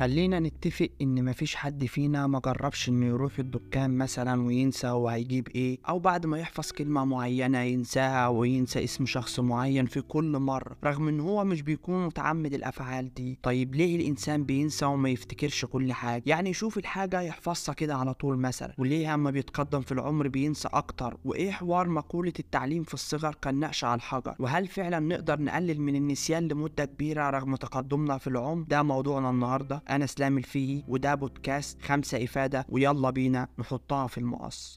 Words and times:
خلينا 0.00 0.40
نتفق 0.40 0.88
إن 1.02 1.24
مفيش 1.24 1.56
حد 1.56 1.84
فينا 1.84 2.26
ما 2.26 2.40
جربش 2.44 2.88
إنه 2.88 3.06
يروح 3.06 3.38
الدكان 3.38 3.98
مثلا 3.98 4.42
وينسى 4.42 4.86
هو 4.86 5.08
هيجيب 5.08 5.48
إيه 5.48 5.78
أو 5.88 5.98
بعد 5.98 6.26
ما 6.26 6.38
يحفظ 6.38 6.72
كلمة 6.72 7.04
معينة 7.04 7.58
ينساها 7.58 8.28
وينسى 8.28 8.84
اسم 8.84 9.06
شخص 9.06 9.40
معين 9.40 9.86
في 9.86 10.00
كل 10.00 10.38
مرة 10.38 10.76
رغم 10.84 11.08
إن 11.08 11.20
هو 11.20 11.44
مش 11.44 11.62
بيكون 11.62 12.06
متعمد 12.06 12.54
الأفعال 12.54 13.14
دي. 13.14 13.38
طيب 13.42 13.74
ليه 13.74 13.96
الإنسان 13.96 14.44
بينسى 14.44 14.84
وما 14.84 15.08
يفتكرش 15.08 15.64
كل 15.64 15.92
حاجة؟ 15.92 16.22
يعني 16.26 16.50
يشوف 16.50 16.78
الحاجة 16.78 17.20
يحفظها 17.20 17.74
كده 17.74 17.96
على 17.96 18.14
طول 18.14 18.38
مثلا 18.38 18.74
وليه 18.78 19.14
اما 19.14 19.30
بيتقدم 19.30 19.80
في 19.80 19.92
العمر 19.92 20.28
بينسى 20.28 20.68
أكتر؟ 20.72 21.16
وإيه 21.24 21.50
حوار 21.50 21.88
مقولة 21.88 22.32
التعليم 22.38 22.82
في 22.82 22.94
الصغر 22.94 23.34
كالنقش 23.42 23.84
على 23.84 23.94
الحجر؟ 23.96 24.34
وهل 24.38 24.66
فعلا 24.66 24.98
نقدر 24.98 25.40
نقلل 25.40 25.80
من 25.80 25.96
النسيان 25.96 26.48
لمدة 26.48 26.84
كبيرة 26.84 27.30
رغم 27.30 27.56
تقدمنا 27.56 28.18
في 28.18 28.26
العمر؟ 28.26 28.64
ده 28.68 28.82
موضوعنا 28.82 29.30
النهاردة. 29.30 29.82
أنا 29.90 30.04
اسلام 30.04 30.38
الفيهي 30.38 30.82
وده 30.88 31.14
بودكاست 31.14 31.82
خمسة 31.82 32.24
إفادة 32.24 32.66
ويلا 32.68 33.10
بينا 33.10 33.48
نحطها 33.58 34.06
في 34.06 34.18
المقص. 34.18 34.76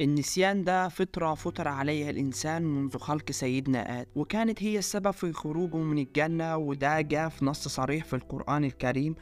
النسيان 0.00 0.64
ده 0.64 0.88
فطرة 0.88 1.34
فطر 1.34 1.68
عليها 1.68 2.10
الإنسان 2.10 2.62
منذ 2.62 2.98
خلق 2.98 3.30
سيدنا 3.30 4.00
آدم 4.00 4.10
وكانت 4.14 4.62
هي 4.62 4.78
السبب 4.78 5.10
في 5.10 5.32
خروجه 5.32 5.76
من 5.76 5.98
الجنة 5.98 6.56
وده 6.56 7.00
جاء 7.00 7.28
في 7.28 7.44
نص 7.44 7.68
صريح 7.68 8.04
في 8.04 8.16
القرآن 8.16 8.64
الكريم. 8.64 9.14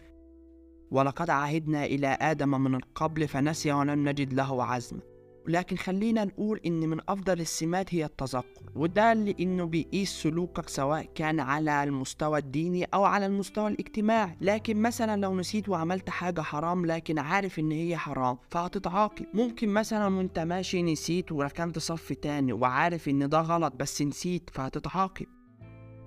ولقد 0.90 1.30
عهدنا 1.30 1.84
إلى 1.84 2.06
آدم 2.20 2.50
من 2.50 2.80
قبل 2.94 3.28
فنسي 3.28 3.72
ولم 3.72 4.08
نجد 4.08 4.32
له 4.32 4.64
عزما 4.64 5.00
لكن 5.48 5.77
خلينا 5.77 6.24
نقول 6.24 6.60
إن 6.66 6.88
من 6.88 6.98
أفضل 7.09 7.41
السمات 7.41 7.94
هي 7.94 8.05
التذكر 8.05 8.62
وده 8.75 9.12
لأنه 9.12 9.64
بيقيس 9.64 10.11
سلوكك 10.11 10.69
سواء 10.69 11.08
كان 11.14 11.41
على 11.41 11.84
المستوى 11.84 12.39
الديني 12.39 12.84
أو 12.84 13.05
على 13.05 13.27
المستوى 13.27 13.69
الاجتماعي. 13.70 14.36
لكن 14.41 14.83
مثلا 14.83 15.20
لو 15.20 15.34
نسيت 15.34 15.69
وعملت 15.69 16.11
حاجة 16.11 16.41
حرام 16.41 16.86
لكن 16.86 17.19
عارف 17.19 17.58
إن 17.58 17.72
هي 17.72 17.97
حرام 17.97 18.39
فهتتعاقب. 18.50 19.27
ممكن 19.34 19.69
مثلا 19.69 20.16
وأنت 20.16 20.39
ماشي 20.39 20.83
نسيت 20.83 21.33
وركنت 21.33 21.78
صف 21.78 22.12
تاني 22.12 22.53
وعارف 22.53 23.09
إن 23.09 23.28
ده 23.28 23.41
غلط 23.41 23.72
بس 23.77 24.03
نسيت 24.03 24.50
فهتتعاقب. 24.53 25.27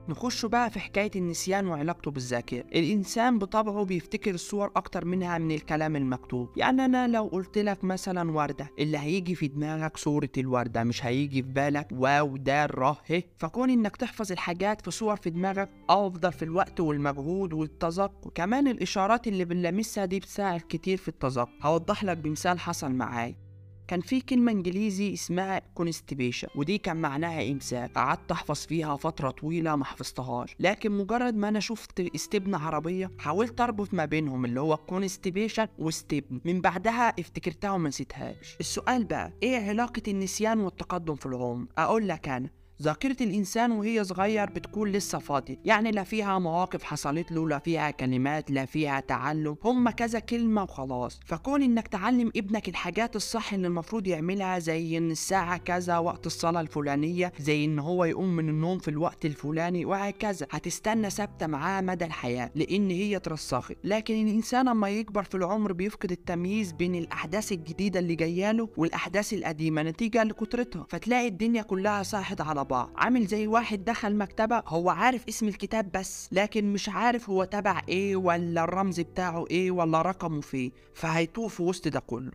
نخش 0.09 0.45
بقى 0.45 0.69
في 0.69 0.79
حكاية 0.79 1.11
النسيان 1.15 1.67
وعلاقته 1.67 2.11
بالذاكرة. 2.11 2.59
الإنسان 2.75 3.39
بطبعه 3.39 3.85
بيفتكر 3.85 4.33
الصور 4.33 4.71
أكتر 4.75 5.05
منها 5.05 5.37
من 5.37 5.51
الكلام 5.51 5.95
المكتوب. 5.95 6.49
يعني 6.57 6.85
أنا 6.85 7.07
لو 7.07 7.23
قلت 7.23 7.57
لك 7.57 7.83
مثلا 7.83 8.31
وردة 8.31 8.69
اللي 8.79 8.97
هيجي 8.97 9.35
في 9.35 9.47
دماغك 9.47 9.97
صورة 9.97 10.29
الوردة 10.37 10.83
مش 10.83 11.05
هيجي 11.05 11.43
في 11.43 11.49
بالك 11.49 11.87
واو 11.91 12.37
دال 12.37 12.77
ره 12.79 12.97
فكون 13.37 13.69
إنك 13.69 13.97
تحفظ 13.97 14.31
الحاجات 14.31 14.81
في 14.81 14.91
صور 14.91 15.15
في 15.15 15.29
دماغك 15.29 15.69
أفضل 15.89 16.31
في 16.33 16.45
الوقت 16.45 16.79
والمجهود 16.79 17.53
والتذكر 17.53 18.29
كمان 18.35 18.67
الإشارات 18.67 19.27
اللي 19.27 19.45
بنلمسها 19.45 20.05
دي 20.05 20.19
بتساعد 20.19 20.61
كتير 20.69 20.97
في 20.97 21.07
التذكر 21.07 21.49
هوضح 21.61 22.03
لك 22.03 22.17
بمثال 22.17 22.59
حصل 22.59 22.91
معايا. 22.91 23.44
كان 23.87 24.01
في 24.01 24.21
كلمة 24.21 24.51
إنجليزي 24.51 25.13
اسمها 25.13 25.61
constipation 25.75 26.47
ودي 26.55 26.77
كان 26.77 26.97
معناها 26.97 27.51
إمساك. 27.51 27.91
قعدت 27.95 28.31
أحفظ 28.31 28.55
فيها 28.65 28.95
فترة 28.95 29.29
طويلة 29.31 29.75
ما 29.75 29.85
حفظتهاش. 29.85 30.55
لكن 30.59 30.91
مجرد 30.91 31.35
ما 31.35 31.49
أنا 31.49 31.59
شفت 31.59 31.99
استبن 32.15 32.55
عربية 32.55 33.11
حاولت 33.19 33.61
أربط 33.61 33.93
ما 33.93 34.05
بينهم 34.05 34.45
اللي 34.45 34.59
هو 34.59 34.77
constipation 34.77 35.67
واستبن. 35.79 36.41
من 36.45 36.61
بعدها 36.61 37.09
افتكرتها 37.19 37.71
وما 37.71 37.89
نسيتهاش. 37.89 38.57
السؤال 38.59 39.03
بقى 39.03 39.31
إيه 39.43 39.69
علاقة 39.69 40.01
النسيان 40.07 40.59
والتقدم 40.59 41.15
في 41.15 41.25
العمر؟ 41.25 41.65
أقول 41.77 42.07
لك 42.07 42.29
أنا 42.29 42.49
ذاكرة 42.81 43.15
الإنسان 43.21 43.71
وهي 43.71 44.03
صغير 44.03 44.49
بتكون 44.49 44.91
لسه 44.91 45.19
فاضية 45.19 45.59
يعني 45.65 45.91
لا 45.91 46.03
فيها 46.03 46.39
مواقف 46.39 46.83
حصلت 46.83 47.31
له 47.31 47.49
لا 47.49 47.59
فيها 47.59 47.91
كلمات 47.91 48.51
لا 48.51 48.65
فيها 48.65 48.99
تعلم. 48.99 49.55
هم 49.63 49.89
كذا 49.89 50.19
كلمة 50.19 50.63
وخلاص. 50.63 51.19
فكون 51.25 51.61
إنك 51.63 51.87
تعلم 51.87 52.31
ابنك 52.35 52.69
الحاجات 52.69 53.15
الصح 53.15 53.53
اللي 53.53 53.67
المفروض 53.67 54.07
يعملها 54.07 54.59
زي 54.59 54.97
إن 54.97 55.11
الساعة 55.11 55.57
كذا 55.57 55.97
وقت 55.97 56.25
الصلاة 56.25 56.61
الفلانية 56.61 57.33
زي 57.39 57.65
إن 57.65 57.79
هو 57.79 58.05
يقوم 58.05 58.35
من 58.35 58.49
النوم 58.49 58.79
في 58.79 58.87
الوقت 58.87 59.25
الفلاني 59.25 59.85
وهكذا. 59.85 60.47
هتستنى 60.51 61.09
ثابتة 61.09 61.47
معاه 61.47 61.81
مدى 61.81 62.05
الحياة 62.05 62.51
لأن 62.55 62.89
هي 62.89 63.15
اترسخت 63.15 63.75
لكن 63.83 64.27
الإنسان 64.27 64.67
أما 64.67 64.89
يكبر 64.89 65.23
في 65.23 65.35
العمر 65.35 65.73
بيفقد 65.73 66.11
التمييز 66.11 66.71
بين 66.71 66.95
الأحداث 66.95 67.51
الجديدة 67.51 67.99
اللي 67.99 68.15
جاياله 68.15 68.69
والأحداث 68.77 69.33
القديمة 69.33 69.81
نتيجة 69.83 70.23
لكترتها. 70.23 70.85
فتلاقي 70.89 71.27
الدنيا 71.27 71.61
كلها 71.61 72.03
صاحت 72.03 72.41
على 72.41 72.64
بعض 72.65 72.91
عامل 72.95 73.25
زي 73.25 73.47
واحد 73.47 73.83
دخل 73.85 74.15
مكتبة 74.15 74.63
هو 74.67 74.89
عارف 74.89 75.27
اسم 75.27 75.47
الكتاب 75.47 75.91
بس 75.91 76.29
لكن 76.31 76.73
مش 76.73 76.89
عارف 76.89 77.29
هو 77.29 77.43
تبع 77.43 77.81
إيه 77.89 78.15
ولا 78.15 78.63
الرمز 78.63 78.99
بتاعه 78.99 79.45
إيه 79.51 79.71
ولا 79.71 80.01
رقمه 80.01 80.41
فيه 80.41 80.71
فهيتوه 80.93 81.47
في 81.47 81.63
وسط 81.63 81.87
ده 81.87 81.99
كله. 81.99 82.31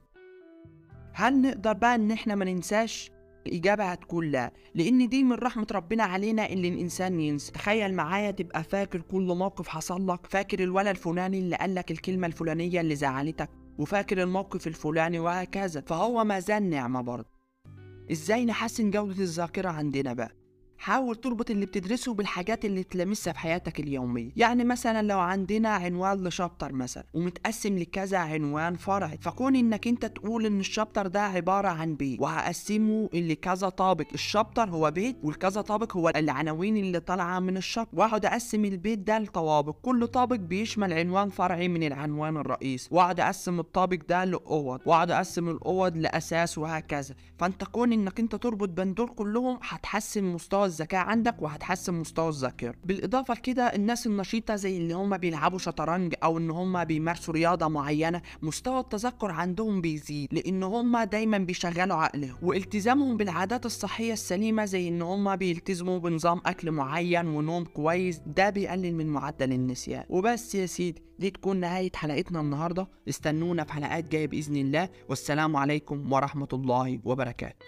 هل 1.13 1.43
نقدر 1.43 1.73
بقى 1.73 1.95
إن 1.95 2.11
إحنا 2.11 2.35
ما 2.35 2.45
ننساش؟ 2.45 3.11
الإجابة 3.47 3.85
هتكون 3.85 4.31
لا 4.31 4.53
لأن 4.75 5.09
دي 5.09 5.23
من 5.25 5.33
رحمة 5.33 5.67
ربنا 5.73 6.05
علينا 6.05 6.53
إن 6.53 6.65
الإنسان 6.65 7.21
ينسى. 7.21 7.53
تخيل 7.53 7.95
معايا 7.95 8.31
تبقى 8.31 8.65
فاكر 8.65 9.01
كل 9.01 9.23
موقف 9.37 9.69
حصل 9.69 10.09
لك 10.09 10.27
فاكر 10.27 10.63
الولد 10.63 10.89
الفلاني 10.89 11.39
اللي 11.39 11.57
قالك 11.57 11.91
الكلمة 11.91 12.27
الفلانية 12.27 12.81
اللي 12.81 12.97
زعلتك 12.97 13.51
وفاكر 13.79 14.23
الموقف 14.23 14.67
الفلاني 14.67 15.19
وهكذا. 15.19 15.81
فهو 15.81 16.25
ما 16.25 16.41
زال 16.41 16.71
نعمة 16.71 17.01
برضه. 17.01 17.30
إزاي 18.11 18.45
نحسن 18.45 18.91
جودة 18.91 19.23
الذاكرة 19.23 19.69
عندنا 19.69 20.13
بقى؟ 20.13 20.33
حاول 20.81 21.17
تربط 21.17 21.51
اللي 21.51 21.67
بتدرسه 21.67 22.15
بالحاجات 22.15 22.65
اللي 22.65 22.83
تلامسها 22.83 23.33
في 23.33 23.39
حياتك 23.39 23.81
اليومية. 23.81 24.31
يعني 24.37 24.65
مثلا 24.65 25.03
لو 25.03 25.19
عندنا 25.19 25.69
عنوان 25.69 26.25
لشابتر 26.25 26.73
مثلا 26.73 27.05
ومتقسم 27.15 27.79
لكذا 27.79 28.19
عنوان 28.19 28.77
فرعي 28.77 29.19
فكون 29.19 29.57
إنك 29.57 29.87
أنت 29.87 30.07
تقول 30.07 30.47
إن 30.47 30.61
الشابتر 30.61 31.07
ده 31.07 31.21
عبارة 31.23 31.69
عن 31.69 31.95
بيت 31.95 32.21
وهقسمه 32.21 33.09
لكذا 33.13 33.69
طابق. 33.69 34.05
الشابتر 34.15 34.71
هو 34.71 34.91
بيت 34.91 35.17
والكذا 35.23 35.61
طابق 35.61 35.97
هو 35.97 36.09
العناوين 36.09 36.77
اللي 36.77 37.01
طالعة 37.01 37.39
من 37.41 37.57
الشابتر. 37.57 37.99
وأقعد 37.99 38.27
أقسم 38.27 38.65
البيت 38.65 38.99
ده 38.99 39.19
لطوابق. 39.19 39.77
كل 39.83 40.07
طابق 40.07 40.37
بيشمل 40.37 40.93
عنوان 40.93 41.29
فرعي 41.29 41.69
من 41.69 41.83
العنوان 41.83 42.37
الرئيسي. 42.37 42.89
وأقعد 42.93 43.21
أقسم 43.21 43.61
الطابق 43.61 43.99
ده 44.09 44.25
لأوض. 44.25 44.81
وأقعد 44.87 45.11
أقسم 45.11 45.49
الأوض 45.49 45.97
لأساس 45.97 46.59
وهكذا. 46.59 47.15
فأنت 47.39 47.65
كون 47.65 47.93
إنك 47.93 48.21
أنت 48.21 48.35
تربط 48.35 48.69
بين 48.69 48.95
دول 48.95 49.09
كلهم 49.09 49.59
هتحسن 49.63 50.25
مستوى 50.25 50.70
الذكاء 50.71 51.01
عندك 51.07 51.43
وهتحسن 51.43 51.95
مستوى 51.95 52.29
الذاكرة. 52.29 52.75
بالإضافة 52.85 53.35
لكده 53.35 53.63
الناس 53.63 54.07
النشيطة 54.07 54.57
زي 54.57 54.77
اللي 54.77 54.95
هم 54.95 55.17
بيلعبوا 55.17 55.59
شطرنج 55.59 56.15
أو 56.23 56.39
إن 56.39 56.51
هم 56.51 56.85
بيمارسوا 56.85 57.35
رياضة 57.35 57.69
معينة 57.69 58.23
مستوى 58.43 58.81
التذكر 58.81 59.31
عندهم 59.31 59.81
بيزيد 59.81 60.29
لأن 60.35 60.63
هم 60.63 61.03
دايما 61.03 61.39
بيشغلوا 61.39 61.97
عقلهم. 61.97 62.37
والتزامهم 62.43 63.17
بالعادات 63.17 63.67
الصحية 63.67 64.13
السليمة 64.13 64.65
زي 64.65 64.89
إن 64.89 65.03
هم 65.03 65.37
بيلتزموا 65.37 65.99
بنظام 65.99 66.41
أكل 66.47 66.71
معين 66.71 67.27
ونوم 67.27 67.65
كويس 67.65 68.21
ده 68.27 68.51
بيقلل 68.51 68.95
من 68.95 69.07
معدل 69.07 69.53
النسيان. 69.53 70.05
وبس 70.09 70.55
يا 70.55 70.67
سيدي 70.67 71.03
دي 71.19 71.31
تكون 71.31 71.57
نهاية 71.57 71.91
حلقتنا 71.95 72.41
النهاردة. 72.41 72.89
استنونا 73.09 73.65
في 73.65 73.73
حلقات 73.73 74.09
جاية 74.09 74.27
بإذن 74.27 74.57
الله. 74.57 74.89
والسلام 75.09 75.57
عليكم 75.57 76.13
ورحمة 76.13 76.49
الله 76.53 77.01
وبركاته. 77.05 77.67